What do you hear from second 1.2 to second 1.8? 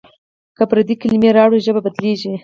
راوړو